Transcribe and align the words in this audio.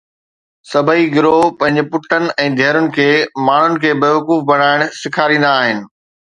سڀئي 0.69 1.03
گرو 1.15 1.37
پنهنجن 1.59 1.85
پٽن 1.91 2.23
۽ 2.43 2.47
ڌيئرن 2.61 2.85
کي 2.97 3.07
ماڻهن 3.49 3.73
کي 3.85 3.91
بيوقوف 4.05 4.39
بڻائڻ 4.51 4.79
سيکاريندا 5.03 5.51
آهن 5.63 5.79